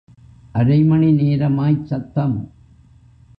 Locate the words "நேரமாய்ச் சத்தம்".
1.11-2.35